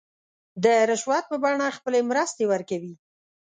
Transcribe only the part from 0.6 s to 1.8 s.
د رشوت په بڼه